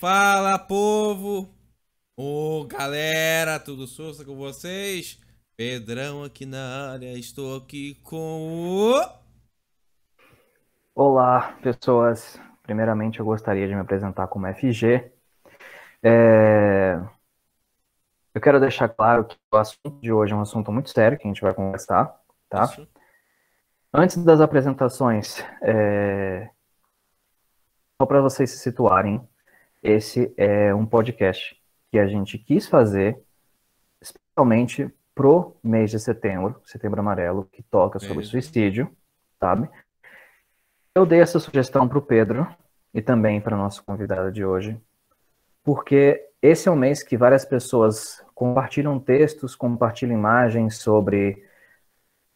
[0.00, 1.54] Fala, povo!
[2.16, 5.20] Ô, galera, tudo sussa com vocês?
[5.54, 8.94] Pedrão aqui na área, estou aqui com o...
[10.94, 12.40] Olá, pessoas.
[12.62, 15.12] Primeiramente, eu gostaria de me apresentar como FG.
[16.02, 16.98] É...
[18.34, 21.26] Eu quero deixar claro que o assunto de hoje é um assunto muito sério que
[21.26, 22.64] a gente vai conversar, tá?
[22.64, 22.88] Isso.
[23.92, 26.48] Antes das apresentações, é...
[28.00, 29.28] só para vocês se situarem,
[29.82, 31.60] esse é um podcast
[31.90, 33.18] que a gente quis fazer
[34.00, 38.90] especialmente pro mês de setembro, setembro amarelo, que toca sobre suicídio,
[39.38, 39.68] sabe?
[40.94, 42.46] Eu dei essa sugestão para o Pedro
[42.92, 44.80] e também para nosso convidado de hoje,
[45.62, 51.44] porque esse é um mês que várias pessoas compartilham textos, compartilham imagens sobre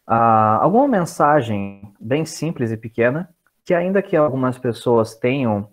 [0.05, 3.33] ah, alguma mensagem bem simples e pequena,
[3.63, 5.67] que ainda que algumas pessoas tenham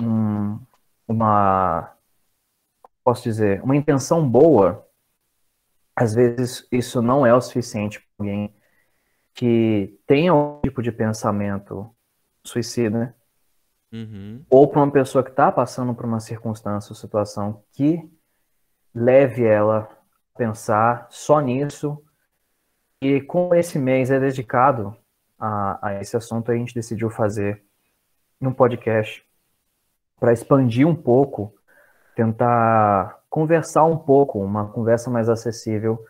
[0.00, 0.58] um,
[1.06, 1.92] uma,
[3.04, 4.86] posso dizer, uma intenção boa,
[5.94, 8.54] às vezes isso não é o suficiente para alguém
[9.34, 11.94] que tenha um tipo de pensamento
[12.42, 13.14] suicida,
[13.92, 14.44] uhum.
[14.48, 18.02] ou para uma pessoa que está passando por uma circunstância ou situação que
[18.94, 19.88] leve ela
[20.34, 22.02] a pensar só nisso.
[23.00, 24.96] E como esse mês é dedicado
[25.38, 27.62] a, a esse assunto, a gente decidiu fazer
[28.40, 29.25] um podcast
[30.18, 31.54] para expandir um pouco,
[32.14, 36.02] tentar conversar um pouco, uma conversa mais acessível,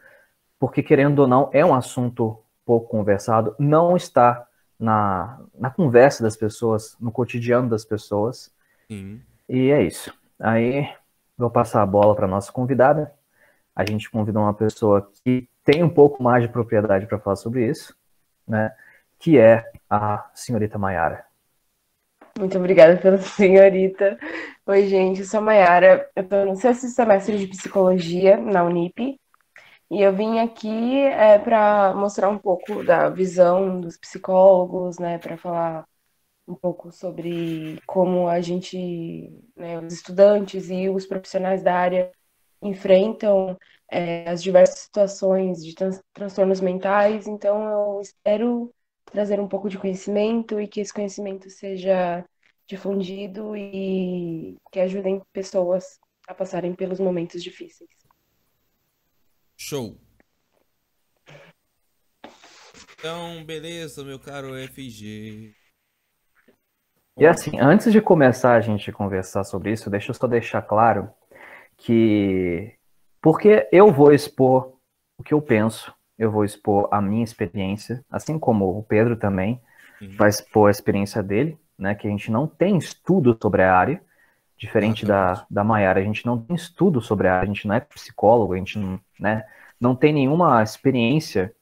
[0.59, 4.47] porque querendo ou não, é um assunto pouco conversado, não está
[4.79, 8.53] na, na conversa das pessoas, no cotidiano das pessoas.
[8.89, 9.21] Sim.
[9.49, 10.13] E é isso.
[10.39, 10.89] Aí
[11.37, 13.13] vou passar a bola para nossa convidada.
[13.75, 17.69] A gente convidou uma pessoa que tem um pouco mais de propriedade para falar sobre
[17.69, 17.95] isso,
[18.47, 18.75] né?
[19.19, 21.26] Que é a senhorita Maiara.
[22.39, 24.19] Muito obrigada pela senhorita.
[24.67, 26.11] Oi, gente, eu sou a Mayara.
[26.15, 29.19] Eu estou no sexto semestre de psicologia na Unip.
[29.91, 35.37] E eu vim aqui é, para mostrar um pouco da visão dos psicólogos, né, para
[35.37, 35.87] falar
[36.49, 38.79] um pouco sobre como a gente,
[39.57, 42.13] né, os estudantes e os profissionais da área
[42.63, 43.57] enfrentam
[43.91, 47.27] é, as diversas situações de trans transtornos mentais.
[47.27, 47.65] Então,
[47.97, 48.75] eu espero
[49.07, 52.25] trazer um pouco de conhecimento e que esse conhecimento seja
[52.67, 57.91] difundido e que ajudem pessoas a passarem pelos momentos difíceis.
[59.57, 59.97] Show.
[62.99, 65.55] Então, beleza, meu caro FG.
[67.19, 71.11] E assim, antes de começar a gente conversar sobre isso, deixa eu só deixar claro
[71.77, 72.75] que
[73.23, 74.75] porque eu vou expor
[75.19, 79.61] o que eu penso, eu vou expor a minha experiência, assim como o Pedro também
[80.01, 80.17] uhum.
[80.17, 81.95] vai expor a experiência dele, né?
[81.95, 84.01] Que a gente não tem estudo sobre a área,
[84.57, 87.75] diferente da, da Maiara, a gente não tem estudo sobre a área, a gente não
[87.75, 89.45] é psicólogo, a gente não, né,
[89.79, 91.55] não tem nenhuma experiência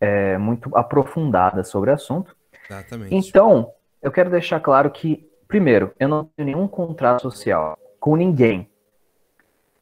[0.00, 2.36] é, muito aprofundada sobre o assunto.
[2.68, 3.14] Exatamente.
[3.14, 8.68] Então, eu quero deixar claro que, primeiro, eu não tenho nenhum contrato social com ninguém.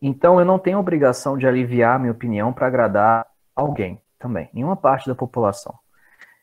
[0.00, 5.08] Então, eu não tenho obrigação de aliviar minha opinião para agradar alguém também, nenhuma parte
[5.08, 5.74] da população.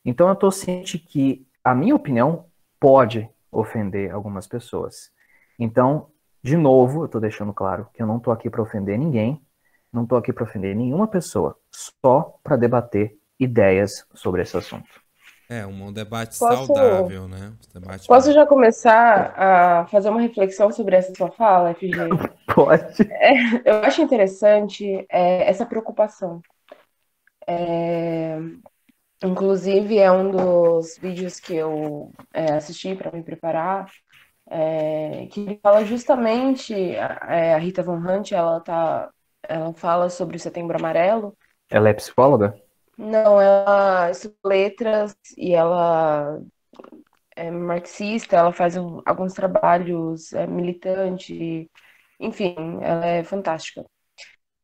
[0.04, 2.46] Então, eu estou ciente que a minha opinião
[2.86, 5.10] pode ofender algumas pessoas.
[5.58, 6.12] Então,
[6.44, 9.42] de novo, eu estou deixando claro que eu não estou aqui para ofender ninguém,
[9.92, 15.02] não estou aqui para ofender nenhuma pessoa, só para debater ideias sobre esse assunto.
[15.50, 17.54] É, um debate posso, saudável, né?
[17.74, 21.90] Debate posso já começar a fazer uma reflexão sobre essa sua fala, FG?
[22.54, 23.02] Pode.
[23.12, 23.34] É,
[23.66, 26.40] eu acho interessante é, essa preocupação.
[27.48, 28.38] É,
[29.26, 33.92] inclusive, é um dos vídeos que eu é, assisti para me preparar,
[34.50, 39.10] é, que fala justamente, é, a Rita Von Hunt, ela, tá,
[39.44, 41.36] ela fala sobre o Setembro Amarelo.
[41.70, 42.56] Ela é psicóloga?
[42.98, 46.40] Não, ela estuda letras e ela
[47.36, 51.70] é marxista, ela faz alguns trabalhos, é militante,
[52.20, 53.86] enfim, ela é fantástica.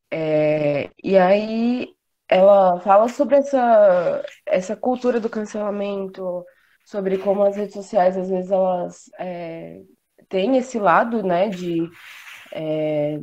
[0.10, 1.94] É, e aí
[2.32, 6.46] ela fala sobre essa, essa cultura do cancelamento,
[6.86, 9.82] sobre como as redes sociais, às vezes, elas é,
[10.30, 11.90] têm esse lado, né, de,
[12.54, 13.20] é,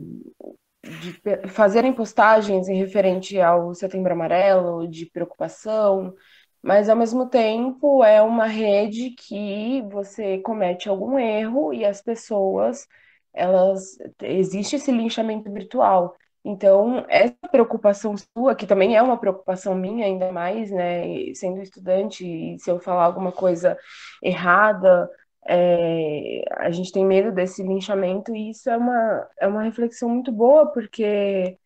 [0.84, 6.14] de fazerem postagens em referente ao Setembro Amarelo, de preocupação,
[6.62, 12.86] mas, ao mesmo tempo, é uma rede que você comete algum erro e as pessoas,
[13.32, 16.16] elas, existe esse linchamento virtual.
[16.48, 22.56] Então, essa preocupação sua, que também é uma preocupação minha, ainda mais, né, sendo estudante,
[22.58, 23.76] se eu falar alguma coisa
[24.22, 25.10] errada,
[25.46, 30.32] é, a gente tem medo desse linchamento, e isso é uma, é uma reflexão muito
[30.32, 31.58] boa, porque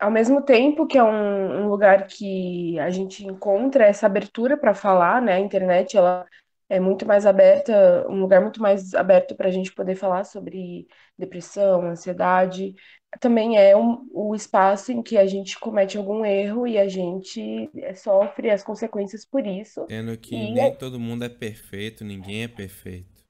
[0.00, 4.74] ao mesmo tempo que é um, um lugar que a gente encontra essa abertura para
[4.74, 5.34] falar, né?
[5.34, 6.26] A internet ela
[6.68, 10.86] é muito mais aberta, um lugar muito mais aberto para a gente poder falar sobre
[11.18, 12.74] depressão, ansiedade.
[13.20, 17.70] Também é um, o espaço em que a gente comete algum erro e a gente
[17.76, 19.88] é, sofre as consequências por isso.
[19.88, 23.24] Tendo que E nem todo mundo é perfeito, ninguém é perfeito.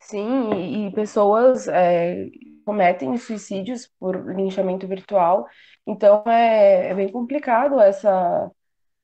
[0.00, 2.26] Sim, e, e pessoas é,
[2.64, 5.46] cometem suicídios por linchamento virtual,
[5.86, 8.50] então é, é bem complicado essa,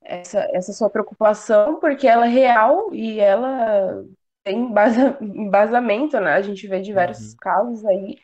[0.02, 4.04] essa, essa sua preocupação, porque ela é real e ela
[4.44, 6.34] tem embasa- embasamento, né?
[6.34, 7.38] A gente vê diversos Uhum.
[7.40, 8.18] casos aí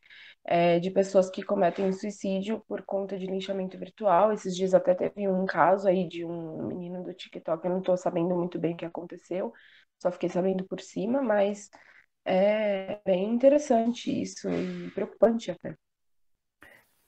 [0.45, 4.33] é, de pessoas que cometem suicídio por conta de linchamento virtual.
[4.33, 7.97] Esses dias até teve um caso aí de um menino do TikTok, eu não tô
[7.97, 9.53] sabendo muito bem o que aconteceu,
[10.03, 11.71] só fiquei sabendo por cima, mas.
[12.27, 15.77] É bem interessante isso e preocupante até.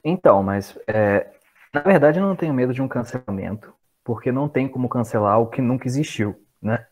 [0.04, 1.32] Então, mas é,
[1.72, 3.74] na verdade eu não tenho medo de um cancelamento,
[4.04, 6.86] porque não tem como cancelar o que nunca existiu, né?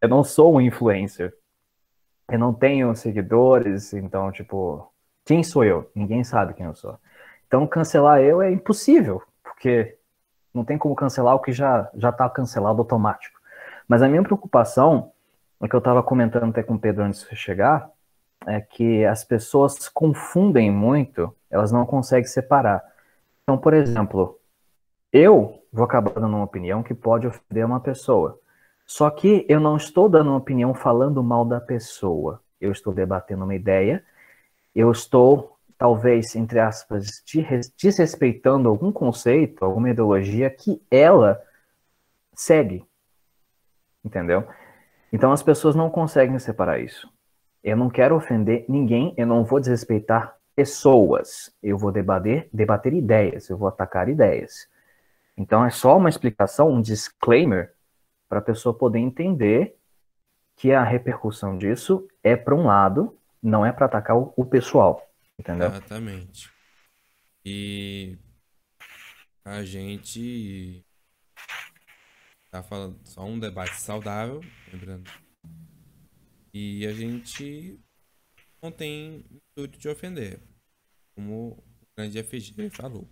[0.00, 1.34] Eu não sou um influencer.
[2.30, 4.92] Eu não tenho seguidores, então, tipo,
[5.28, 5.90] quem sou eu?
[5.94, 6.98] Ninguém sabe quem eu sou.
[7.46, 9.98] Então, cancelar eu é impossível, porque
[10.54, 13.38] não tem como cancelar o que já já está cancelado automático.
[13.86, 15.12] Mas a minha preocupação,
[15.60, 17.90] o que eu estava comentando até com o Pedro antes de chegar,
[18.46, 22.82] é que as pessoas confundem muito, elas não conseguem separar.
[23.42, 24.40] Então, por exemplo,
[25.12, 28.40] eu vou acabar dando uma opinião que pode ofender uma pessoa.
[28.86, 32.40] Só que eu não estou dando uma opinião falando mal da pessoa.
[32.58, 34.02] Eu estou debatendo uma ideia,
[34.78, 37.44] eu estou, talvez, entre aspas, de-
[37.76, 41.42] desrespeitando algum conceito, alguma ideologia que ela
[42.32, 42.86] segue.
[44.04, 44.46] Entendeu?
[45.12, 47.12] Então as pessoas não conseguem separar isso.
[47.64, 51.52] Eu não quero ofender ninguém, eu não vou desrespeitar pessoas.
[51.60, 54.68] Eu vou debater, debater ideias, eu vou atacar ideias.
[55.36, 57.74] Então é só uma explicação, um disclaimer,
[58.28, 59.76] para a pessoa poder entender
[60.54, 65.02] que a repercussão disso é para um lado, não é para atacar o, o pessoal.
[65.38, 65.68] Entendeu?
[65.68, 66.50] Exatamente.
[67.44, 68.18] E
[69.44, 70.84] a gente
[72.50, 74.40] tá falando só um debate saudável,
[74.72, 75.10] lembrando.
[76.52, 77.78] E a gente
[78.60, 80.40] não tem intuito de ofender,
[81.14, 81.64] como o
[81.96, 83.08] grande FG falou.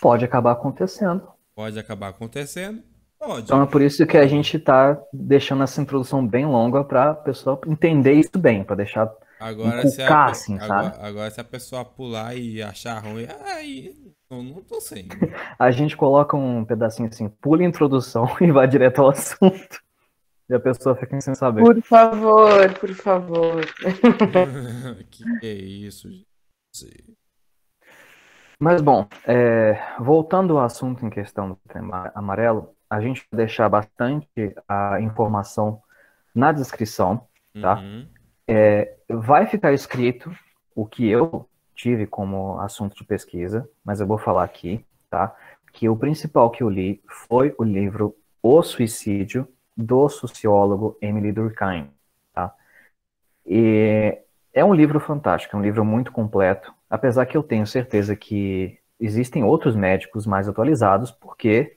[0.00, 1.32] Pode acabar acontecendo.
[1.54, 2.84] Pode acabar acontecendo?
[3.18, 3.44] Pode.
[3.44, 7.14] Então é por isso que a gente está deixando essa introdução bem longa para a
[7.14, 11.06] pessoa entender isso bem, para deixar Agora, se a, assim, agora, sabe?
[11.06, 13.94] agora se a pessoa pular e achar ruim, aí
[14.30, 15.08] eu não tô sem.
[15.58, 19.80] A gente coloca um pedacinho assim, pula a introdução e vai direto ao assunto.
[20.48, 21.62] E a pessoa fica sem saber.
[21.62, 23.66] Por favor, por favor.
[25.10, 27.16] que que é isso, gente?
[28.58, 33.68] Mas bom, é, voltando ao assunto em questão do tema amarelo, a gente vai deixar
[33.68, 35.80] bastante a informação
[36.34, 37.26] na descrição.
[37.60, 37.80] Tá.
[37.80, 38.06] Uhum.
[39.08, 40.30] Vai ficar escrito
[40.74, 45.34] o que eu tive como assunto de pesquisa, mas eu vou falar aqui, tá?
[45.72, 51.90] Que o principal que eu li foi o livro O Suicídio, do sociólogo Emily Durkheim,
[52.32, 52.54] tá?
[53.44, 54.18] E
[54.54, 58.78] é um livro fantástico, é um livro muito completo, apesar que eu tenho certeza que
[58.98, 61.76] existem outros médicos mais atualizados, porque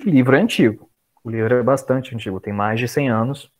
[0.00, 0.90] o livro é antigo.
[1.22, 3.50] O livro é bastante antigo, tem mais de 100 anos,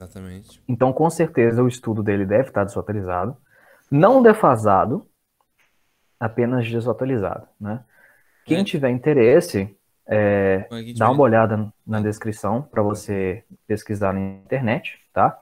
[0.00, 0.60] Exatamente.
[0.68, 3.36] então, com certeza, o estudo dele deve estar desatualizado.
[3.90, 5.06] Não defasado,
[6.18, 7.84] apenas desatualizado, né?
[8.44, 8.64] Quem É.
[8.64, 15.40] tiver interesse, é, gente dá uma olhada na descrição para você pesquisar na internet, tá?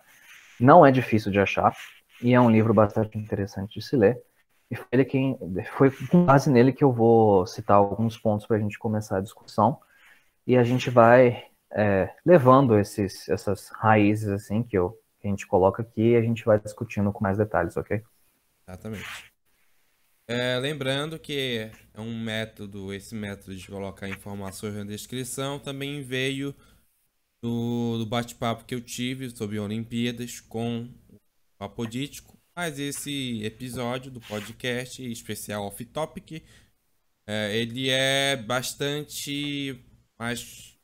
[0.61, 1.75] Não é difícil de achar
[2.23, 4.21] e é um livro bastante interessante de se ler.
[4.71, 5.39] E foi, ele quem,
[5.73, 9.21] foi com base nele que eu vou citar alguns pontos para a gente começar a
[9.21, 9.79] discussão
[10.47, 15.47] e a gente vai é, levando esses, essas raízes assim que, eu, que a gente
[15.47, 18.03] coloca aqui e a gente vai discutindo com mais detalhes, ok?
[18.67, 19.33] Exatamente.
[20.27, 26.55] É, lembrando que é um método, esse método de colocar informações na descrição também veio
[27.43, 32.39] do, do bate-papo que eu tive sobre Olimpíadas com o Apodítico.
[32.57, 36.43] Mas esse episódio do podcast especial Off Topic,
[37.27, 39.79] é, ele é bastante
[40.19, 40.79] mais,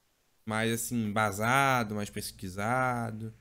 [0.47, 3.35] mais assim, embasado, mais pesquisado.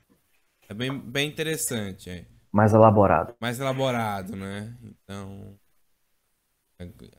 [0.68, 2.10] É bem, bem interessante.
[2.10, 3.34] É Mais elaborado.
[3.40, 4.76] mais elaborado, né?
[4.82, 5.58] Então,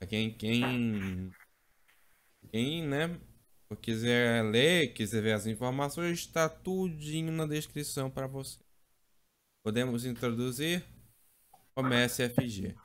[0.02, 1.34] a- quem, quem,
[2.52, 3.20] quem, né,
[3.82, 8.60] quiser ler, quiser ver as informações, está tudinho na descrição para você.
[9.64, 10.86] Podemos introduzir?
[11.76, 12.76] Comece FG.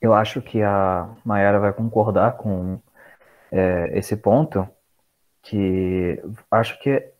[0.00, 2.78] Eu acho que a Mayara vai concordar com
[3.52, 4.66] é, esse ponto,
[5.42, 7.12] que acho que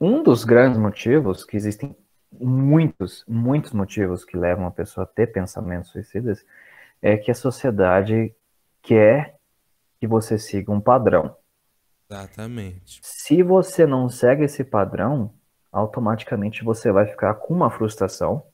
[0.00, 1.94] um dos grandes motivos, que existem
[2.32, 6.44] muitos, muitos motivos que levam a pessoa a ter pensamentos suicidas,
[7.02, 8.34] é que a sociedade
[8.80, 9.36] quer
[10.00, 11.36] que você siga um padrão.
[12.10, 13.00] Exatamente.
[13.02, 15.34] Se você não segue esse padrão,
[15.70, 18.46] automaticamente você vai ficar com uma frustração,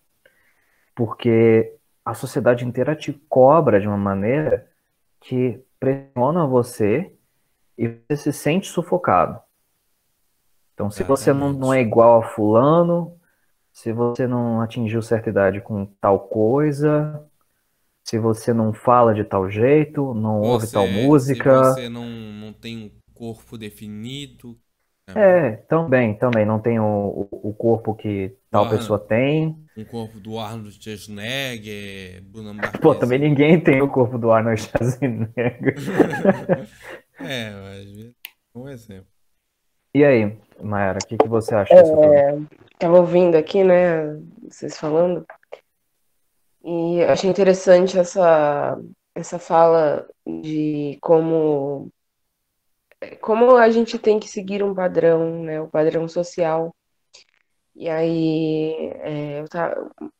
[0.96, 4.68] porque a sociedade inteira te cobra de uma maneira
[5.20, 7.14] que pressiona você
[7.80, 9.40] e você se sente sufocado.
[10.74, 13.18] Então, se você não, não é igual a fulano,
[13.72, 17.24] se você não atingiu certa idade com tal coisa,
[18.04, 21.64] se você não fala de tal jeito, não você, ouve tal música.
[21.64, 24.58] Se você não, não tem um corpo definido.
[25.08, 25.14] Né?
[25.16, 26.44] É, também, também.
[26.44, 29.56] Não tem o, o corpo que tal Arnold, pessoa tem.
[29.74, 32.80] Um corpo do Arnold Schwarzenegger, Bruno Marques.
[32.80, 35.76] Pô, também ninguém tem o corpo do Arnold Schwarzenegger.
[37.20, 38.14] é, mas
[38.54, 39.10] um exemplo.
[39.94, 42.38] E aí, Mayara, o que, que você acha disso é,
[42.78, 44.16] Tava ouvindo aqui, né,
[44.48, 45.26] vocês falando,
[46.62, 48.78] e achei interessante essa,
[49.14, 51.90] essa fala de como,
[53.20, 56.74] como a gente tem que seguir um padrão, né, o padrão social.
[57.74, 59.74] E aí, é, eu tá,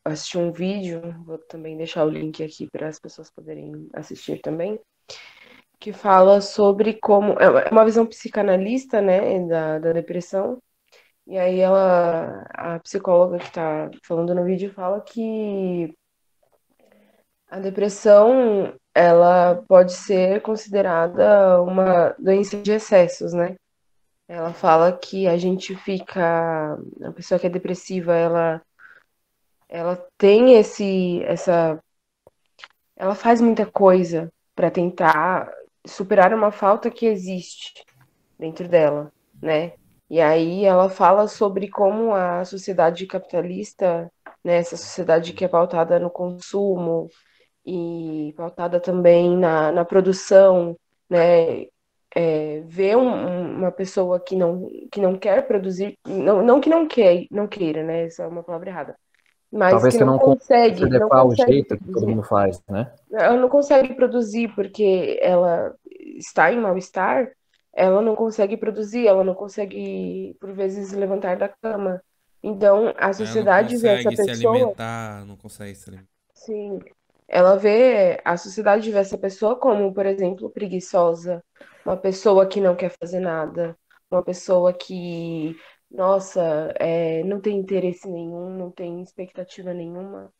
[0.04, 4.80] assisti um vídeo, vou também deixar o link aqui para as pessoas poderem assistir também,
[5.80, 7.32] que fala sobre como.
[7.40, 10.62] É, é uma visão psicanalista, né, da, da depressão.
[11.26, 15.94] E aí ela, a psicóloga que está falando no vídeo fala que
[17.48, 23.56] a depressão ela pode ser considerada uma doença de excessos, né?
[24.28, 28.62] Ela fala que a gente fica, a pessoa que é depressiva, ela
[29.68, 31.80] ela tem esse essa
[32.96, 35.50] ela faz muita coisa para tentar
[35.86, 37.84] superar uma falta que existe
[38.38, 39.72] dentro dela, né?
[40.08, 44.10] E aí ela fala sobre como a sociedade capitalista,
[44.44, 47.08] né, essa sociedade que é pautada no consumo
[47.64, 50.76] e pautada também na, na produção,
[51.08, 51.66] né,
[52.14, 56.88] é, ver um, uma pessoa que não, que não quer produzir, não, não que não
[56.88, 58.96] quer, não queira, né, essa é uma palavra errada,
[59.52, 62.92] mas Talvez que não, não consegue, não consegue o jeito que todo mundo faz, né?
[63.12, 65.74] Ela não consegue produzir porque ela
[66.16, 67.28] está em mal-estar,
[67.72, 72.00] ela não consegue produzir, ela não consegue, por vezes, levantar da cama.
[72.42, 74.34] Então, a sociedade vê essa pessoa.
[74.36, 76.10] Se alimentar, não consegue se alimentar.
[76.32, 76.78] Sim.
[77.28, 81.42] Ela vê, a sociedade vê essa pessoa como, por exemplo, preguiçosa,
[81.84, 83.76] uma pessoa que não quer fazer nada,
[84.10, 85.54] uma pessoa que
[85.90, 90.32] nossa, é, não tem interesse nenhum, não tem expectativa nenhuma,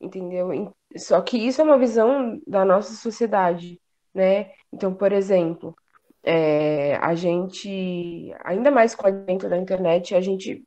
[0.00, 0.50] entendeu?
[0.96, 3.80] Só que isso é uma visão da nossa sociedade,
[4.14, 4.52] né?
[4.72, 5.74] Então, por exemplo,
[6.22, 10.64] é, a gente, ainda mais com a advento da internet, a gente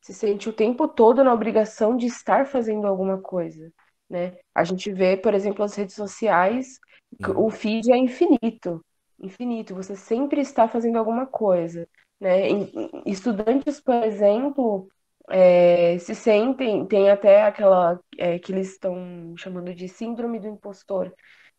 [0.00, 3.72] se sente o tempo todo na obrigação de estar fazendo alguma coisa,
[4.08, 4.36] né?
[4.54, 6.78] A gente vê, por exemplo, as redes sociais,
[7.36, 8.84] o feed é infinito,
[9.20, 11.88] infinito, você sempre está fazendo alguma coisa.
[12.22, 12.50] Né?
[13.04, 14.86] Estudantes, por exemplo,
[15.28, 21.12] é, se sentem, tem até aquela é, que eles estão chamando de síndrome do impostor,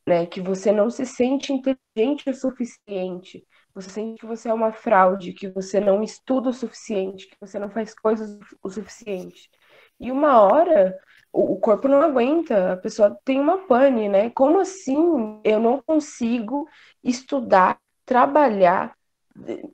[0.07, 0.25] né?
[0.25, 5.33] Que você não se sente inteligente o suficiente, você sente que você é uma fraude,
[5.33, 9.49] que você não estuda o suficiente, que você não faz coisas o suficiente.
[9.99, 10.97] E uma hora
[11.33, 14.29] o, corpo não aguenta, a pessoa tem uma pane, né?
[14.29, 16.69] Como assim eu não consigo
[17.03, 18.95] estudar, trabalhar,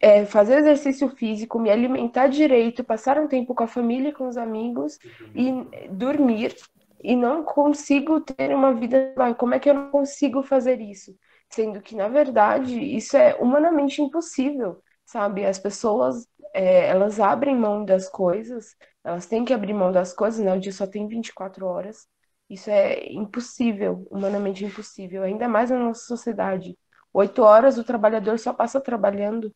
[0.02, 4.38] é, fazer exercício físico, me alimentar direito, passar um tempo com a família, com os
[4.38, 4.98] amigos
[5.36, 5.52] e
[5.92, 6.56] dormir
[7.04, 9.14] e não consigo ter uma vida.
[9.38, 11.16] Como é que eu não consigo fazer isso?
[11.50, 15.46] Sendo que, na verdade, isso é humanamente impossível, sabe?
[15.46, 20.44] As pessoas, é, elas abrem mão das coisas, elas têm que abrir mão das coisas,
[20.44, 20.54] né?
[20.54, 22.08] O dia só tem 24 horas.
[22.50, 26.76] Isso é impossível, humanamente impossível, ainda mais na nossa sociedade
[27.14, 29.52] Oito horas o trabalhador só passa trabalhando,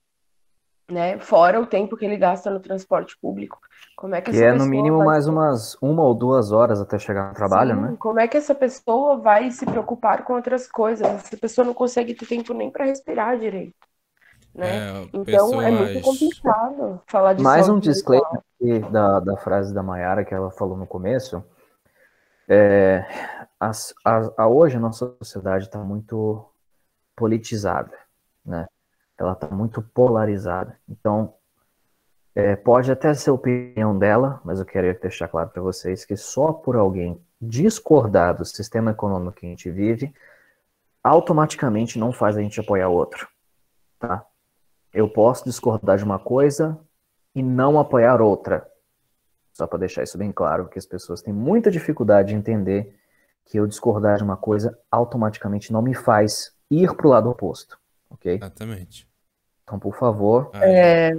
[0.89, 1.19] né?
[1.19, 3.59] Fora o tempo que ele gasta no transporte público.
[3.95, 5.07] Como é que, que é no mínimo vai...
[5.07, 7.95] mais umas uma ou duas horas até chegar no trabalho, Sim, né?
[7.99, 11.07] Como é que essa pessoa vai se preocupar com outras coisas?
[11.07, 13.75] Essa pessoa não consegue ter tempo nem para respirar direito.
[14.53, 14.67] Né?
[14.67, 15.65] É, então pessoas...
[15.65, 17.43] é muito complicado falar disso.
[17.43, 18.41] Mais um disclaimer
[18.91, 21.43] da, da frase da Mayara que ela falou no começo.
[22.47, 23.05] É,
[23.59, 26.45] as, a, a, hoje a nossa sociedade está muito
[27.15, 27.97] politizada,
[28.45, 28.67] né?
[29.17, 30.77] Ela está muito polarizada.
[30.87, 31.33] Então,
[32.35, 36.17] É, pode até ser a opinião dela, mas eu quero deixar claro para vocês que
[36.17, 40.11] só por alguém discordar do sistema econômico que a gente vive,
[41.03, 43.27] automaticamente não faz a gente apoiar outro,
[43.99, 44.25] tá?
[44.91, 46.75] Eu posso discordar de uma coisa
[47.35, 48.67] e não apoiar outra.
[49.53, 52.97] Só para deixar isso bem claro, porque as pessoas têm muita dificuldade de entender
[53.45, 57.77] que eu discordar de uma coisa automaticamente não me faz ir para o lado oposto,
[58.09, 58.35] ok?
[58.35, 59.07] Exatamente.
[59.63, 61.09] Então, por favor, Ah, é.
[61.09, 61.11] É,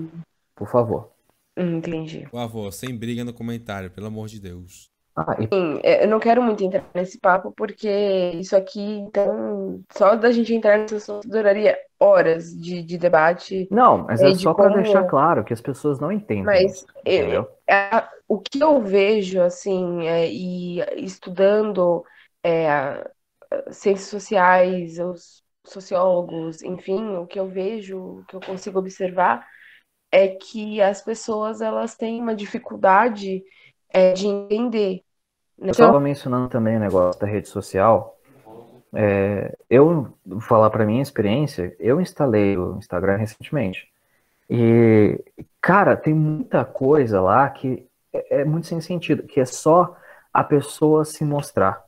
[0.54, 1.11] por favor.
[1.56, 2.20] entendi.
[2.23, 4.90] Por favor, sem briga no comentário, pelo amor de Deus.
[5.16, 7.88] Ah, e Sim, é, eu não quero muito entrar nesse papo, porque
[8.34, 13.68] isso aqui, então, só da gente entrar nesse assunto duraria horas de, de debate.
[13.70, 16.44] Não, mas É é de só para como- deixar claro que as pessoas não entendem
[16.44, 17.49] Mas eu- entendeu?
[17.70, 22.04] a- o que eu vejo, assim, é, e estudando
[22.42, 23.08] é,
[23.70, 29.47] ciências sociais, os sociólogos, enfim, o que eu vejo, o que eu consigo observar
[30.12, 33.42] é que as pessoas, elas têm uma dificuldade
[33.88, 35.02] é, de entender.
[35.59, 35.68] né?
[35.68, 38.16] Eu estava mencionando também o negócio da rede social.
[38.94, 43.88] É, eu vou falar para minha experiência, eu instalei o Instagram recentemente.
[44.49, 45.18] E,
[45.61, 49.97] cara, tem muita coisa lá que é, é muito sem sentido, que é só
[50.33, 51.84] a pessoa se mostrar.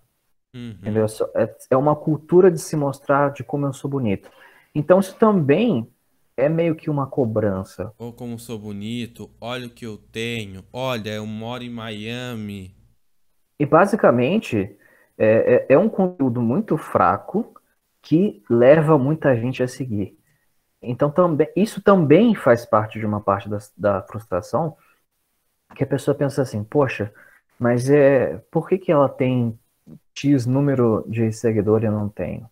[0.56, 0.70] Uhum.
[0.80, 1.06] Entendeu?
[1.34, 4.30] É, é uma cultura de se mostrar de como eu sou bonito.
[4.74, 5.86] Então, isso também
[6.36, 7.92] é meio que uma cobrança.
[7.98, 12.74] Ou como sou bonito, olha o que eu tenho, olha, eu moro em Miami.
[13.58, 14.76] E basicamente
[15.16, 17.54] é, é, é um conteúdo muito fraco
[18.02, 20.18] que leva muita gente a seguir.
[20.82, 24.76] Então também isso também faz parte de uma parte da, da frustração
[25.74, 27.12] que a pessoa pensa assim, poxa,
[27.58, 29.58] mas é por que que ela tem
[30.16, 32.48] X número de seguidores e eu não tenho?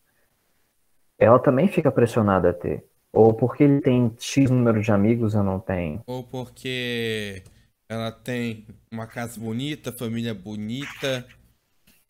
[1.19, 2.85] Ela também fica pressionada a ter.
[3.13, 6.03] Ou porque ele tem X número de amigos eu não tenho.
[6.07, 7.43] Ou porque
[7.89, 11.27] ela tem uma casa bonita, família bonita,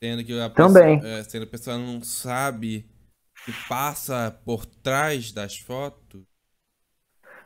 [0.03, 0.99] sendo que a Também.
[0.99, 2.87] pessoa, é, sendo a pessoa não sabe
[3.43, 6.25] o que passa por trás das fotos.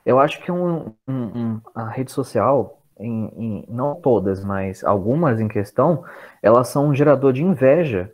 [0.07, 5.41] Eu acho que um, um- um- a rede social, em, em- não todas, mas algumas
[5.41, 6.05] em questão,
[6.43, 8.13] elas são um gerador de inveja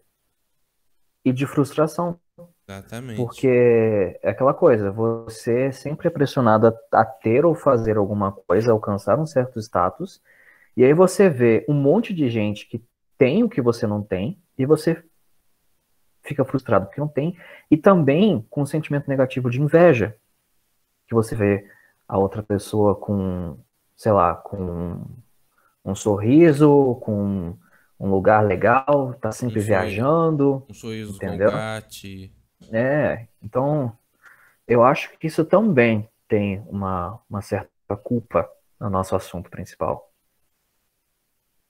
[1.25, 2.18] e de frustração.
[2.66, 3.16] Exatamente.
[3.16, 8.73] Porque é aquela coisa, você sempre é pressionado a, a ter ou fazer alguma coisa,
[8.73, 10.20] alcançar um certo status,
[10.77, 12.83] e aí você vê um monte de gente que
[13.18, 15.03] tem o que você não tem, e você
[16.23, 17.37] fica frustrado porque não tem,
[17.70, 20.16] e também com um sentimento negativo de inveja,
[21.07, 21.68] que você vê
[22.09, 23.59] a outra pessoa com,
[23.96, 25.04] sei lá, com
[25.85, 27.57] um sorriso, com
[28.00, 31.50] um lugar legal, tá sempre Um viajando, Um sorriso Entendeu?
[31.50, 31.96] com gato.
[32.72, 33.96] é, então
[34.68, 38.48] eu acho que isso também tem uma, uma certa culpa
[38.80, 40.12] no nosso assunto principal.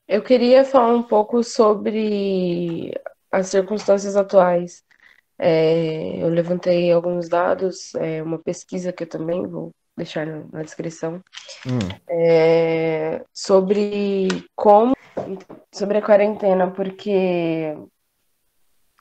[0.06, 2.92] Eu queria falar um pouco sobre
[3.30, 4.84] as circunstâncias atuais.
[5.38, 11.22] É, eu levantei alguns dados, é, uma pesquisa que eu também vou deixar na, descrição,
[11.66, 11.78] Hum,
[12.08, 14.94] é, sobre como,
[15.72, 17.74] sobre a quarentena, porque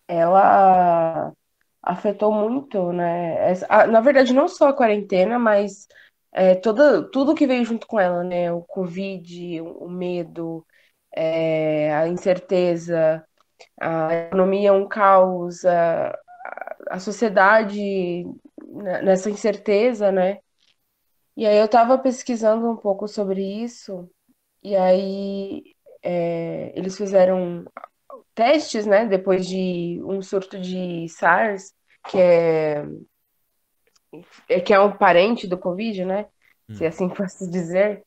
[0.08, 1.34] ela
[1.82, 3.53] afetou muito, né?
[3.89, 5.88] Na verdade, não só a quarentena, mas
[6.32, 8.51] é, toda, tudo que veio junto com ela, né?
[8.51, 10.65] O Covid, o, medo,
[11.15, 13.23] é, a incerteza,
[13.79, 16.17] a economia um caos, a,
[16.89, 18.25] a sociedade
[19.03, 20.39] nessa incerteza, né?
[21.36, 24.10] E aí eu tava pesquisando um pouco sobre isso,
[24.62, 25.63] e aí
[26.04, 27.65] é, eles fizeram
[28.36, 31.74] testes, né, depois de um surto de SARS,
[32.10, 32.86] que é,
[34.50, 36.28] é que é um parente do Covid, né?
[36.72, 38.04] Se assim posso dizer.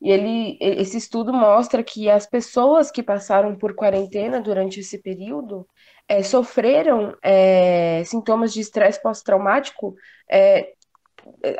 [0.00, 5.66] E ele, esse estudo mostra que as pessoas que passaram por quarentena durante esse período
[6.08, 9.94] é, sofreram é, sintomas de estresse pós-traumático
[10.30, 10.72] é,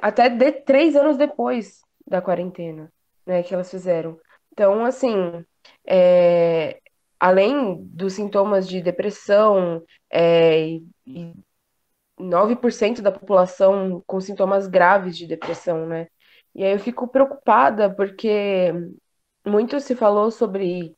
[0.03, 2.93] até de, três anos depois da quarentena,
[3.27, 4.19] né, que elas fizeram.
[4.53, 5.45] Então, assim,
[5.87, 6.81] é,
[7.19, 11.33] além dos sintomas de depressão, é, e, e
[12.19, 16.09] 9% da população com sintomas graves de depressão, né?
[16.55, 18.73] E aí eu fico preocupada porque
[19.47, 20.97] muito se falou sobre,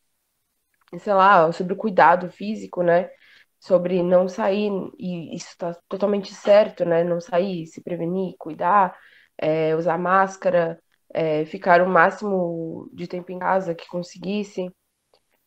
[0.99, 3.11] sei lá, sobre o cuidado físico, né?
[3.67, 7.03] Sobre não sair, e isso está totalmente certo, né?
[7.03, 8.97] Não sair, se prevenir, cuidar,
[9.39, 10.81] é, usar máscara,
[11.13, 14.71] é, ficar o máximo de tempo em casa que conseguisse.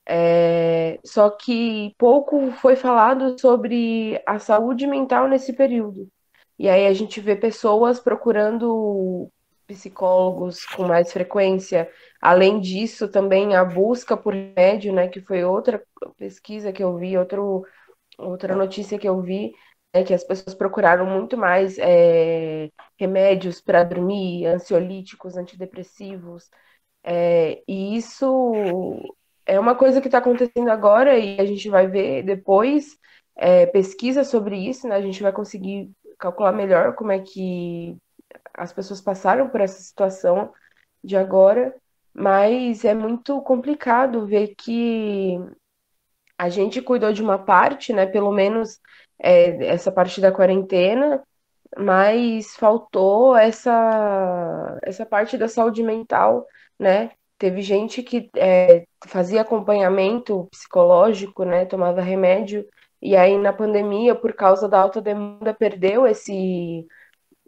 [0.08, 6.10] É, só que pouco foi falado sobre a saúde mental nesse período.
[6.58, 9.30] E aí a gente vê pessoas procurando
[9.68, 11.90] psicólogos com mais frequência.
[12.20, 15.82] Além disso, também a busca por remédio, né, que foi outra
[16.18, 17.64] pesquisa que eu vi, outro,
[18.20, 19.54] outra notícia que eu vi,
[19.94, 26.50] é que as pessoas procuraram muito mais é, remédios para dormir, ansiolíticos, antidepressivos,
[27.04, 28.54] é, e isso
[29.46, 32.98] é uma coisa que está acontecendo agora e a gente vai ver depois
[33.36, 34.96] é, pesquisa sobre isso, né?
[34.96, 37.98] A gente vai conseguir calcular melhor como é que
[38.54, 40.54] as pessoas passaram por essa situação
[41.04, 41.74] de agora,
[42.14, 45.40] mas é muito complicado ver que
[46.40, 48.06] a gente cuidou de uma parte, né?
[48.06, 48.80] Pelo menos
[49.20, 51.22] é, essa parte da quarentena,
[51.78, 56.46] mas faltou essa, essa parte da saúde mental,
[56.80, 57.12] né?
[57.38, 61.66] Teve gente que é, fazia acompanhamento psicológico, né?
[61.66, 62.66] Tomava remédio,
[63.02, 66.88] e aí na pandemia, por causa da alta demanda, perdeu esse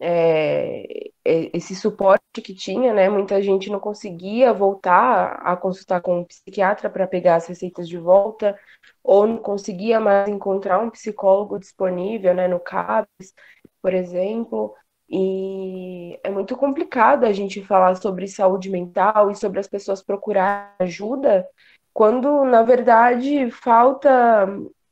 [0.01, 3.07] é, esse suporte que tinha, né?
[3.09, 7.97] Muita gente não conseguia voltar a consultar com um psiquiatra para pegar as receitas de
[7.97, 8.57] volta,
[9.03, 12.47] ou não conseguia mais encontrar um psicólogo disponível, né?
[12.47, 13.33] No CAPES,
[13.81, 14.75] por exemplo.
[15.09, 20.75] E é muito complicado a gente falar sobre saúde mental e sobre as pessoas procurar
[20.79, 21.45] ajuda,
[21.93, 24.47] quando, na verdade, falta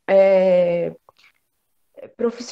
[0.08, 0.93] é,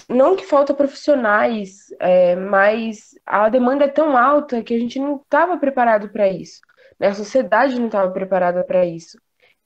[0.09, 5.17] não que falta profissionais, é, mas a demanda é tão alta que a gente não
[5.17, 6.61] estava preparado para isso.
[6.99, 7.07] Né?
[7.07, 9.17] A sociedade não estava preparada para isso.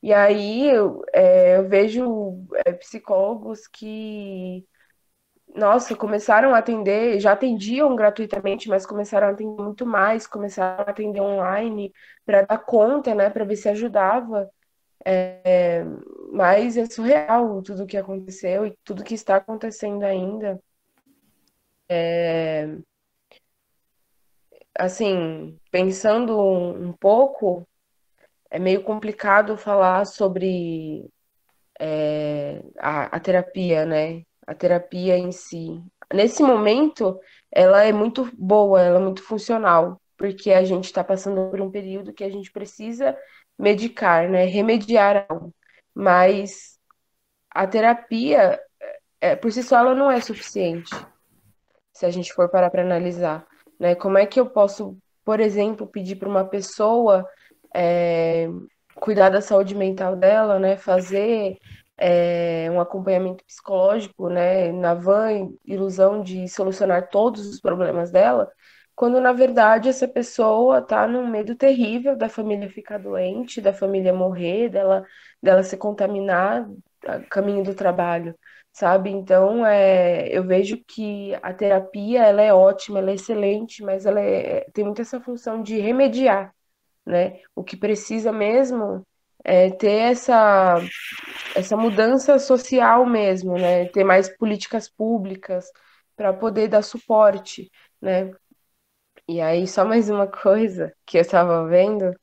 [0.01, 4.65] E aí eu, é, eu vejo é, psicólogos que,
[5.55, 10.91] nossa, começaram a atender, já atendiam gratuitamente, mas começaram a atender muito mais, começaram a
[10.91, 11.93] atender online
[12.25, 14.49] para dar conta, né, para ver se ajudava.
[15.05, 15.83] É,
[16.33, 20.61] mas é surreal tudo o que aconteceu e tudo que está acontecendo ainda.
[21.89, 22.81] É,
[24.77, 27.67] assim, pensando um pouco,
[28.51, 31.09] é meio complicado falar sobre
[31.79, 34.23] é, a, a terapia, né?
[34.45, 35.81] A terapia em si.
[36.13, 37.17] Nesse momento,
[37.49, 41.71] ela é muito boa, ela é muito funcional, porque a gente está passando por um
[41.71, 43.17] período que a gente precisa
[43.57, 44.43] medicar, né?
[44.43, 45.55] Remediar algo.
[45.95, 46.77] Mas
[47.49, 48.59] a terapia,
[49.21, 50.91] é, por si só, ela não é suficiente.
[51.93, 53.47] Se a gente for parar para analisar,
[53.79, 53.95] né?
[53.95, 57.25] Como é que eu posso, por exemplo, pedir para uma pessoa
[57.73, 58.47] é,
[58.95, 60.77] cuidar da saúde mental dela, né?
[60.77, 61.57] Fazer
[61.97, 64.71] é, um acompanhamento psicológico, né?
[64.71, 68.51] Na van ilusão de solucionar todos os problemas dela,
[68.95, 74.13] quando na verdade essa pessoa está num medo terrível da família ficar doente, da família
[74.13, 75.05] morrer, dela,
[75.41, 76.67] dela se contaminar
[77.29, 78.35] caminho do trabalho,
[78.71, 79.09] sabe?
[79.09, 84.19] Então, é, eu vejo que a terapia ela é ótima, ela é excelente, mas ela
[84.21, 86.53] é, tem muito essa função de remediar,
[87.05, 87.39] né?
[87.55, 89.05] O que precisa mesmo
[89.43, 90.77] é ter essa,
[91.55, 93.85] essa mudança social mesmo, né?
[93.87, 95.65] Ter mais políticas públicas
[96.15, 98.31] para poder dar suporte, né?
[99.27, 102.13] E aí, só mais uma coisa que eu estava vendo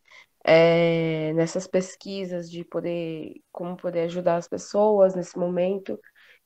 [0.44, 5.98] é, nessas pesquisas de poder, como poder ajudar as pessoas nesse momento.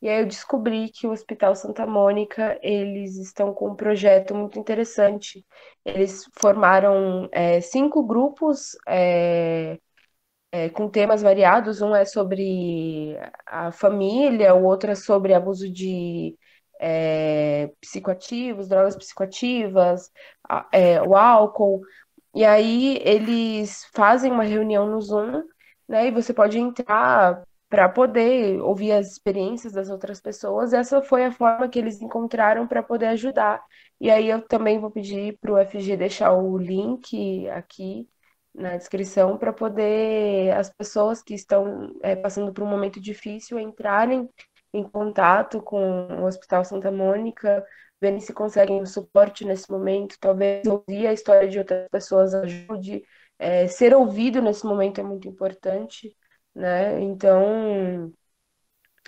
[0.03, 4.59] E aí eu descobri que o Hospital Santa Mônica, eles estão com um projeto muito
[4.59, 5.47] interessante.
[5.85, 9.79] Eles formaram é, cinco grupos é,
[10.53, 11.83] é, com temas variados.
[11.83, 16.37] Um é sobre a família, o outro é sobre abuso de
[16.81, 20.11] é, psicoativos, drogas psicoativas,
[20.73, 21.81] é, o álcool.
[22.35, 25.45] E aí eles fazem uma reunião no Zoom,
[25.89, 26.09] né?
[26.09, 30.75] E você pode entrar para poder ouvir as experiências das outras pessoas.
[30.75, 33.65] Essa foi a forma que eles encontraram para poder ajudar.
[33.99, 38.07] E aí eu também vou pedir para o FG deixar o link aqui
[38.55, 44.29] na descrição para poder as pessoas que estão é, passando por um momento difícil entrarem
[44.75, 47.65] em contato com o Hospital Santa Mônica,
[47.99, 53.03] verem se conseguem um suporte nesse momento, talvez ouvir a história de outras pessoas ajude.
[53.39, 56.15] É, ser ouvido nesse momento é muito importante,
[56.55, 57.01] né?
[57.01, 58.13] Então,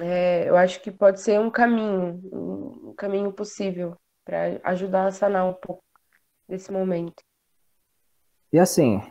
[0.00, 5.46] é, eu acho que pode ser um caminho, um caminho possível para ajudar a sanar
[5.46, 5.82] um pouco
[6.48, 7.22] desse momento.
[8.52, 9.02] E assim,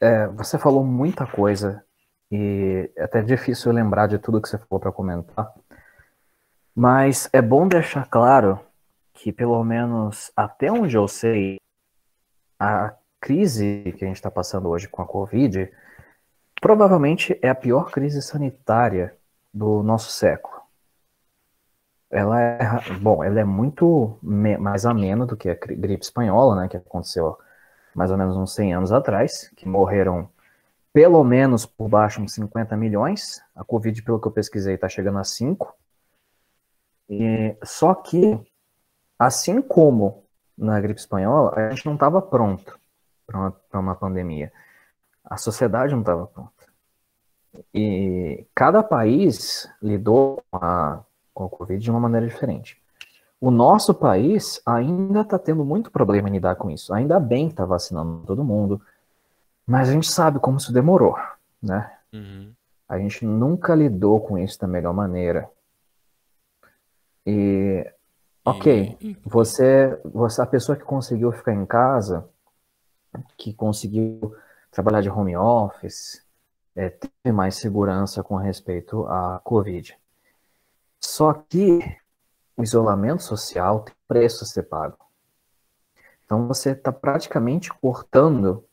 [0.00, 1.84] é, você falou muita coisa
[2.30, 5.52] e é até difícil lembrar de tudo que você falou para comentar.
[6.74, 8.60] Mas é bom deixar claro
[9.12, 11.58] que, pelo menos até onde eu sei,
[12.58, 15.70] a crise que a gente está passando hoje com a Covid
[16.60, 19.16] provavelmente é a pior crise sanitária
[19.52, 20.60] do nosso século.
[22.10, 22.58] Ela é,
[23.00, 27.38] bom, ela é muito mais amena do que a gripe espanhola, né, que aconteceu
[27.94, 30.28] mais ou menos uns 100 anos atrás, que morreram
[30.92, 33.40] pelo menos por baixo uns 50 milhões.
[33.54, 35.74] A Covid, pelo que eu pesquisei, está chegando a 5.
[37.08, 38.38] E, só que,
[39.18, 40.24] assim como
[40.56, 42.78] na gripe espanhola, a gente não estava pronto
[43.26, 44.52] para uma, uma pandemia.
[45.24, 46.52] A sociedade não estava pronta.
[47.74, 51.04] E cada país lidou com a,
[51.34, 52.80] com a Covid de uma maneira diferente.
[53.40, 56.92] O nosso país ainda está tendo muito problema em lidar com isso.
[56.92, 58.80] Ainda bem que está vacinando todo mundo,
[59.66, 61.16] mas a gente sabe como isso demorou,
[61.62, 61.90] né?
[62.12, 62.52] Uhum.
[62.88, 65.48] A gente nunca lidou com isso da melhor maneira.
[67.24, 67.88] E,
[68.44, 72.28] ok, você, você, a pessoa que conseguiu ficar em casa,
[73.38, 74.34] que conseguiu
[74.70, 76.24] trabalhar de home office,
[76.74, 79.98] é, teve mais segurança com respeito à Covid.
[81.00, 81.80] Só que
[82.56, 84.98] o isolamento social tem preço a ser pago.
[86.24, 88.64] Então você está praticamente cortando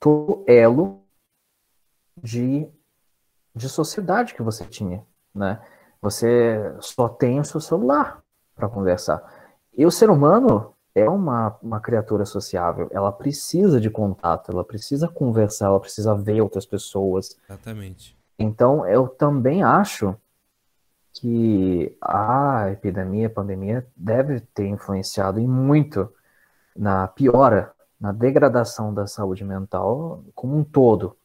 [0.00, 1.02] todo elo
[2.16, 2.68] de,
[3.54, 5.64] de sociedade que você tinha, né?
[6.00, 8.22] Você só tem o seu celular
[8.54, 9.22] para conversar.
[9.72, 12.88] E o ser humano é uma, uma criatura sociável.
[12.92, 17.36] Ela precisa de contato, ela precisa conversar, ela precisa ver outras pessoas.
[17.48, 18.16] Exatamente.
[18.38, 20.16] Então, eu também acho
[21.12, 26.12] que a epidemia, a pandemia, deve ter influenciado em muito
[26.76, 31.16] na piora, na degradação da saúde mental como um todo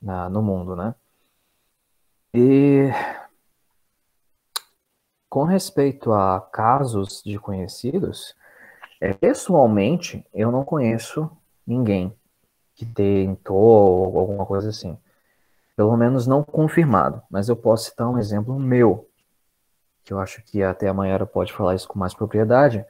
[0.00, 0.94] na, no mundo, né?
[2.32, 2.90] E
[5.28, 8.34] com respeito a casos de conhecidos,
[9.02, 11.28] é, pessoalmente eu não conheço
[11.66, 12.14] ninguém
[12.72, 14.96] que tentou ou alguma coisa assim.
[15.74, 19.08] Pelo menos não confirmado, mas eu posso citar um exemplo meu
[20.04, 22.84] que eu acho que até a Mayara pode falar isso com mais propriedade,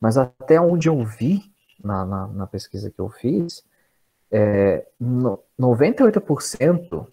[0.00, 1.52] mas até onde eu vi
[1.84, 3.62] na, na, na pesquisa que eu fiz,
[4.30, 7.06] é, no, 98%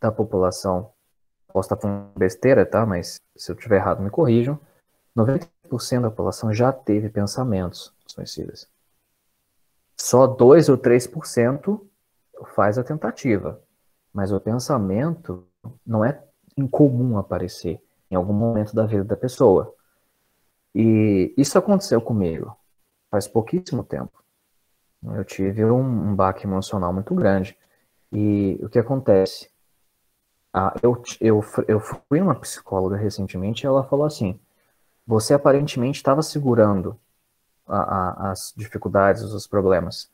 [0.00, 0.92] da população,
[1.52, 2.86] posso estar falando besteira, tá?
[2.86, 4.58] Mas se eu estiver errado, me corrijam.
[5.76, 8.68] 90% da população já teve pensamentos suicidas.
[9.98, 11.80] Só 2 ou 3%
[12.54, 13.60] faz a tentativa.
[14.12, 15.46] Mas o pensamento
[15.86, 16.22] não é
[16.56, 17.80] incomum aparecer
[18.10, 19.74] em algum momento da vida da pessoa.
[20.74, 22.56] E isso aconteceu comigo
[23.12, 24.24] faz pouquíssimo tempo.
[25.04, 27.54] Eu tive um, um baque emocional muito grande.
[28.10, 29.50] E o que acontece?
[30.52, 34.40] Ah, eu, eu, eu fui uma psicóloga recentemente e ela falou assim:
[35.06, 36.98] você aparentemente estava segurando
[37.66, 40.10] a, a, as dificuldades, os problemas.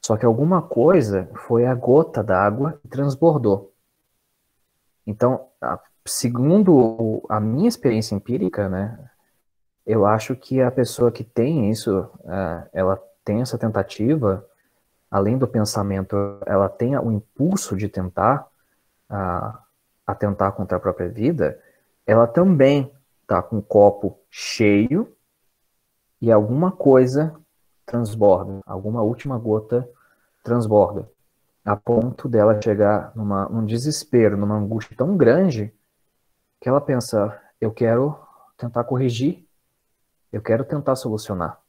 [0.00, 3.72] Só que alguma coisa foi a gota d'água e transbordou.
[5.06, 8.98] Então, a, segundo a minha experiência empírica, né,
[9.86, 14.46] eu acho que a pessoa que tem isso, uh, ela tem essa tentativa,
[15.10, 16.16] além do pensamento,
[16.46, 18.46] ela tem o impulso de tentar
[19.10, 19.58] uh,
[20.06, 21.58] atentar contra a própria vida,
[22.06, 22.92] ela também
[23.30, 25.16] está com o copo cheio
[26.20, 27.40] e alguma coisa
[27.86, 29.88] transborda, alguma última gota
[30.42, 31.08] transborda,
[31.64, 35.72] a ponto dela chegar numa, num desespero, numa angústia tão grande
[36.60, 38.18] que ela pensa: eu quero
[38.56, 39.46] tentar corrigir,
[40.32, 41.60] eu quero tentar solucionar.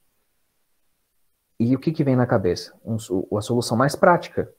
[1.60, 2.74] E o que, que vem na cabeça?
[2.84, 2.98] Um,
[3.38, 4.52] a solução mais prática.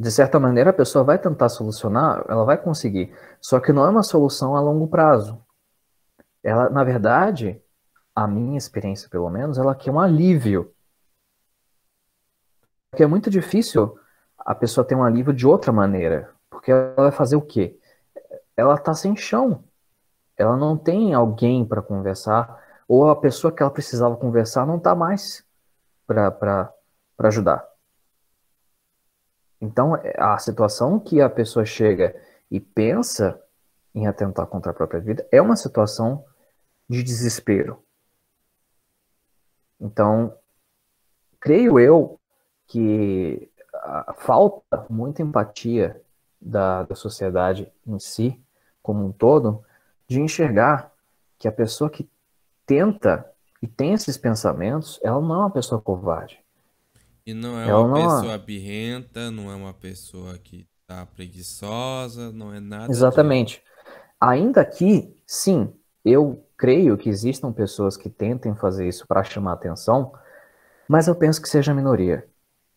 [0.00, 3.14] De certa maneira, a pessoa vai tentar solucionar, ela vai conseguir.
[3.38, 5.38] Só que não é uma solução a longo prazo.
[6.42, 7.62] Ela, na verdade,
[8.14, 10.72] a minha experiência, pelo menos, ela quer um alívio.
[12.90, 13.98] Porque é muito difícil
[14.38, 16.30] a pessoa ter um alívio de outra maneira.
[16.48, 17.78] Porque ela vai fazer o quê?
[18.60, 19.64] ela está sem chão.
[20.36, 24.94] Ela não tem alguém para conversar, ou a pessoa que ela precisava conversar não está
[24.94, 25.44] mais
[26.06, 26.72] para
[27.18, 27.69] ajudar.
[29.60, 32.16] Então, a situação que a pessoa chega
[32.50, 33.40] e pensa
[33.94, 36.24] em atentar contra a própria vida é uma situação
[36.88, 37.82] de desespero.
[39.78, 40.34] Então,
[41.38, 42.18] creio eu
[42.66, 43.50] que
[44.16, 46.00] falta muita empatia
[46.40, 48.40] da, da sociedade em si
[48.82, 49.64] como um todo,
[50.08, 50.90] de enxergar
[51.38, 52.08] que a pessoa que
[52.66, 53.30] tenta
[53.62, 56.42] e tem esses pensamentos, ela não é uma pessoa covarde.
[57.30, 58.38] E não é ela uma não é pessoa é...
[58.38, 62.90] birrenta, não é uma pessoa que tá preguiçosa, não é nada.
[62.90, 63.58] Exatamente.
[63.58, 63.62] De...
[64.20, 65.72] Ainda que, sim,
[66.04, 70.12] eu creio que existam pessoas que tentem fazer isso para chamar atenção,
[70.88, 72.26] mas eu penso que seja minoria.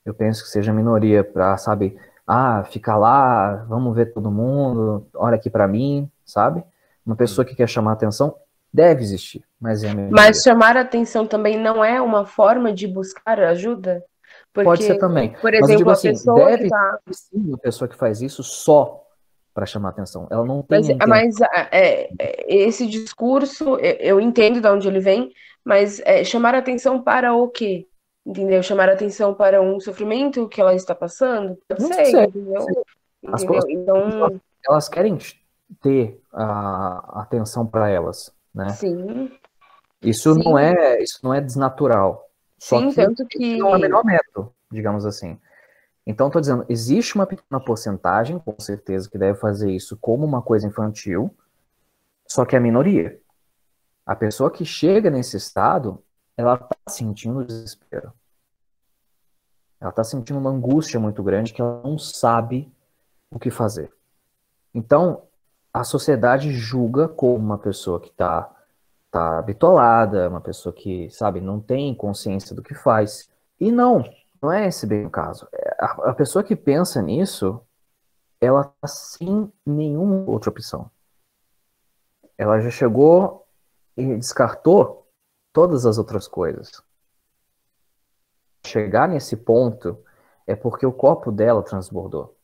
[0.06, 5.36] Eu penso que seja minoria para, sabe, ah, ficar lá, vamos ver todo mundo, olha
[5.36, 6.64] aqui para mim, sabe?
[7.04, 8.36] Uma pessoa que quer chamar atenção
[8.74, 12.88] Deve existir, mas é a Mas chamar a atenção também não é uma forma de
[12.88, 14.04] buscar ajuda?
[14.54, 15.34] Porque, Pode ser também.
[15.42, 17.00] Por exemplo, digo, a assim, pessoa deve tá...
[17.12, 19.04] sim uma pessoa que faz isso só
[19.52, 20.28] para chamar atenção.
[20.30, 20.96] Ela não tem.
[21.08, 25.32] Mas, mas é, é, esse discurso, eu, eu, entendo de onde ele vem,
[25.66, 27.88] mas é, chamar atenção para o quê?
[28.26, 28.62] Entendeu?
[28.62, 31.58] Chamar atenção para um sofrimento que ela está passando?
[31.80, 32.66] Não ser, sei, entendeu?
[33.28, 33.62] As entendeu?
[33.70, 34.42] Então...
[34.66, 35.18] Elas querem
[35.82, 38.70] ter a atenção para elas, né?
[38.70, 39.30] Sim.
[40.02, 40.44] Isso Sim.
[40.44, 42.30] não é, isso não é desnatural.
[42.64, 45.38] Só Sim, que tanto que não é o menor método, digamos assim.
[46.08, 50.42] Então, estou dizendo, existe uma pequena porcentagem, com certeza, que deve fazer isso como uma
[50.42, 51.30] coisa infantil,
[52.26, 53.20] só que é a minoria.
[54.06, 56.02] A pessoa que chega nesse estado,
[56.38, 58.14] ela está sentindo desespero.
[59.82, 62.74] Ela está sentindo uma angústia muito grande que ela não sabe
[63.30, 63.92] o que fazer.
[64.74, 65.24] Então,
[65.74, 68.50] a sociedade julga como uma pessoa que está
[69.14, 73.30] tá bitolada, uma pessoa que, sabe, não tem consciência do que faz.
[73.60, 74.04] E não,
[74.42, 75.48] não é esse bem o caso.
[75.54, 77.62] É, a, a pessoa que pensa nisso,
[78.42, 80.90] ela tá sem nenhuma outra opção.
[82.36, 83.46] Ela já chegou
[83.96, 85.08] e descartou
[85.54, 86.82] todas as outras coisas.
[88.66, 90.04] Chegar nesse ponto
[90.48, 92.36] é porque o copo dela transbordou.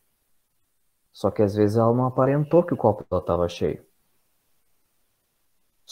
[1.11, 3.83] Só que às vezes ela não aparentou que o copo dela estava cheio.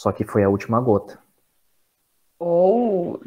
[0.02, 1.18] Só que foi a última gota.
[2.38, 3.20] Ou,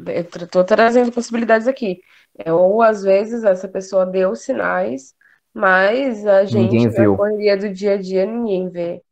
[0.50, 2.00] tô trazendo possibilidades aqui.
[2.38, 5.14] É, ou às vezes essa pessoa deu sinais,
[5.52, 7.16] mas a gente, Ninguém na viu.
[7.16, 9.02] correria do dia a dia, ninguém vê,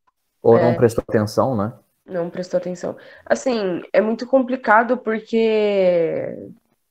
[0.42, 0.62] Ou É.
[0.64, 1.72] não prestou atenção, né?
[2.06, 2.96] não prestou atenção.
[3.24, 6.34] Assim, é muito complicado porque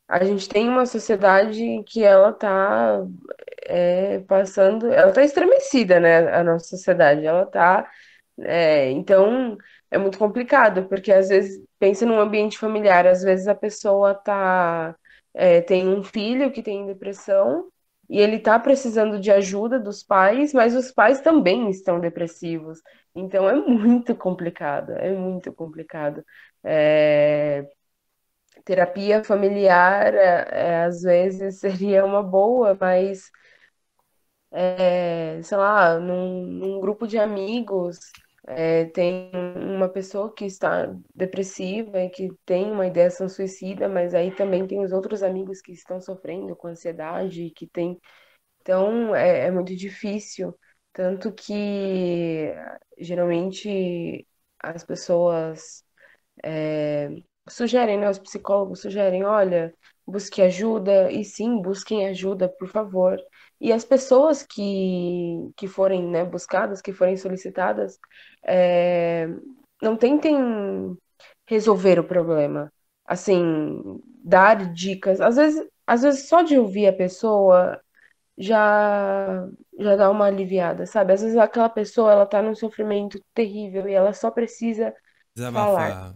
[0.08, 3.02] a gente tem uma sociedade que ela tá
[3.66, 6.30] é, passando, ela tá estremecida, né?
[6.36, 7.90] A nossa sociedade, ela tá,
[8.42, 9.58] é, então
[9.92, 14.96] é muito complicado, porque às vezes pensa num ambiente familiar, às vezes a pessoa tá,
[15.34, 17.70] é, tem um filho que tem depressão
[18.10, 22.80] e ele tá precisando de ajuda dos pais, mas os pais também estão depressivos.
[23.16, 26.24] Então é muito complicado, é muito complicado.
[26.64, 27.68] É,
[28.66, 33.30] terapia familiar, é, é, às vezes seria uma boa, mas
[34.52, 38.00] é, sei lá, num, num grupo de amigos,
[38.50, 44.36] é, tem uma pessoa que está depressiva e que tem uma ideação suicida, mas aí
[44.36, 48.00] também tem os outros amigos que estão sofrendo com ansiedade, que tem.
[48.62, 50.56] Então é, é muito difícil.
[50.94, 52.54] Tanto que
[53.00, 54.28] geralmente
[54.62, 55.84] as pessoas
[56.44, 57.10] é,
[57.50, 58.10] sugerem, né?
[58.10, 59.74] Os psicólogos sugerem, olha,
[60.08, 63.20] busque ajuda, e sim, busquem ajuda, por favor.
[63.60, 68.00] E as pessoas que, que forem, né, buscadas, que forem solicitadas,
[68.46, 69.28] é,
[69.82, 70.98] não tentem
[71.48, 72.72] resolver o problema.
[73.06, 73.82] Assim,
[74.24, 75.20] dar dicas.
[75.22, 77.80] Às vezes, às vezes só de ouvir a pessoa
[78.38, 79.48] já
[79.80, 81.14] já dá uma aliviada, sabe?
[81.14, 84.94] Às vezes aquela pessoa, ela tá num sofrimento terrível e ela só precisa
[85.54, 86.16] falar Desabafar.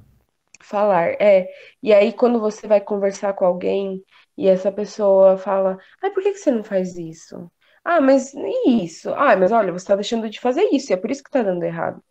[0.62, 1.48] falar, é.
[1.82, 4.04] E aí, quando você vai conversar com alguém
[4.38, 7.52] e essa pessoa fala, ai, por que que você não faz isso?
[7.84, 8.34] Ah, mas
[8.66, 9.10] isso?
[9.14, 11.44] Ah, mas olha, você tá deixando de fazer isso, e é por isso que tá
[11.44, 12.02] dando errado.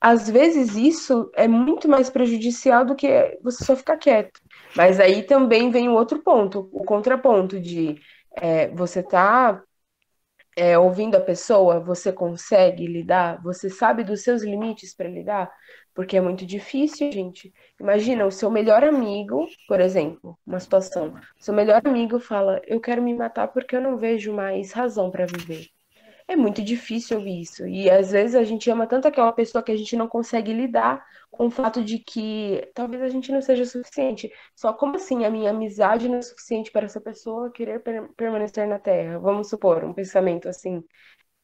[0.00, 4.40] Às vezes isso é muito mais prejudicial do que você só ficar quieto.
[4.76, 7.96] Mas aí também vem o outro ponto, o contraponto de
[8.40, 9.62] é, você tá
[10.60, 13.42] é, ouvindo a pessoa, você consegue lidar?
[13.42, 15.50] Você sabe dos seus limites para lidar?
[15.94, 17.52] Porque é muito difícil, gente.
[17.80, 21.14] Imagina o seu melhor amigo, por exemplo, uma situação.
[21.38, 25.24] Seu melhor amigo fala: Eu quero me matar porque eu não vejo mais razão para
[25.24, 25.66] viver.
[26.30, 27.66] É muito difícil ouvir isso.
[27.66, 31.04] E às vezes a gente ama tanto aquela pessoa que a gente não consegue lidar
[31.28, 34.30] com o fato de que talvez a gente não seja suficiente.
[34.54, 38.68] Só como assim a minha amizade não é suficiente para essa pessoa querer per permanecer
[38.68, 39.18] na Terra?
[39.18, 40.84] Vamos supor, um pensamento assim.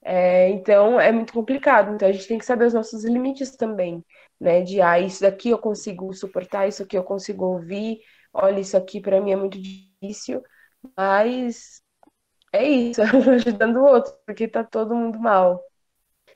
[0.03, 1.95] É, então é muito complicado.
[1.95, 4.05] Então a gente tem que saber os nossos limites também,
[4.41, 4.63] né?
[4.63, 7.99] De ah, isso daqui eu consigo suportar, isso aqui eu consigo ouvir.
[8.33, 10.43] Olha, isso aqui para mim é muito difícil,
[10.97, 11.83] mas
[12.57, 13.03] é isso,
[13.33, 15.63] ajudando o outro, porque tá todo mundo mal.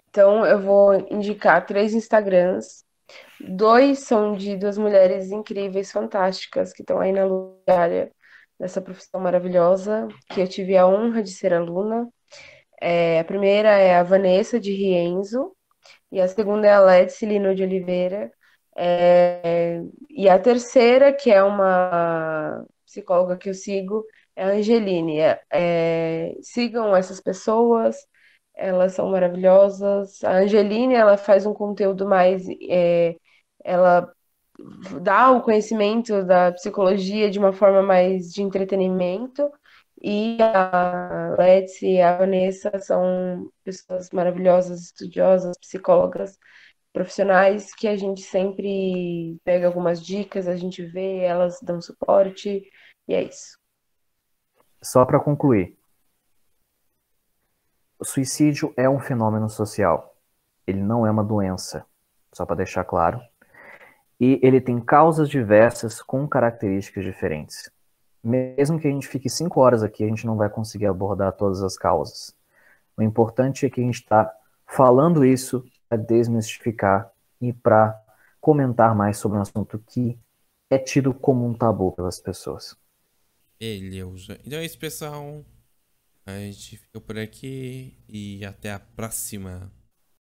[0.08, 2.84] Então eu vou indicar três Instagrams.
[3.40, 8.12] Dois são de duas mulheres incríveis, fantásticas, que estão aí na luta
[8.58, 12.08] dessa profissão maravilhosa, que eu tive a honra de ser aluna.
[12.80, 15.56] É, a primeira é a Vanessa de Rienzo,
[16.12, 18.32] e a segunda é a Let's Lino de Oliveira.
[18.76, 24.04] É, e a terceira, que é uma psicóloga que eu sigo,
[24.36, 25.18] é Angeline.
[25.20, 27.96] É, é, sigam essas pessoas,
[28.54, 30.22] elas são maravilhosas.
[30.24, 33.16] A Angeline, ela faz um conteúdo mais, é,
[33.64, 34.10] ela
[35.02, 39.50] dar o conhecimento da psicologia de uma forma mais de entretenimento.
[40.02, 46.38] E a Let's e a Vanessa são pessoas maravilhosas, estudiosas, psicólogas
[46.92, 52.62] profissionais que a gente sempre pega algumas dicas, a gente vê, elas dão suporte,
[53.08, 53.59] e é isso.
[54.82, 55.76] Só para concluir,
[57.98, 60.16] o suicídio é um fenômeno social.
[60.66, 61.84] Ele não é uma doença,
[62.32, 63.20] só para deixar claro.
[64.18, 67.70] E ele tem causas diversas com características diferentes.
[68.24, 71.62] Mesmo que a gente fique cinco horas aqui, a gente não vai conseguir abordar todas
[71.62, 72.34] as causas.
[72.96, 74.32] O importante é que a gente está
[74.66, 77.10] falando isso para desmistificar
[77.40, 77.98] e para
[78.40, 80.18] comentar mais sobre um assunto que
[80.70, 82.76] é tido como um tabu pelas pessoas.
[83.60, 84.40] Beleza.
[84.44, 85.44] Então é isso, pessoal.
[86.24, 89.70] A gente fica por aqui e até a próxima.